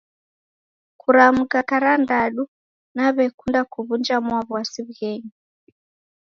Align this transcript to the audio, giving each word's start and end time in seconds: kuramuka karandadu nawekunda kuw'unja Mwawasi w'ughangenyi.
kuramuka 1.01 1.57
karandadu 1.69 2.43
nawekunda 2.95 3.61
kuw'unja 3.71 4.17
Mwawasi 4.25 4.79
w'ughangenyi. 4.85 5.33